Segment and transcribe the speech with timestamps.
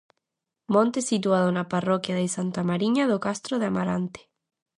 [0.73, 4.21] Monte situado na parroquia de Santa Mariña do Castro de Amarante.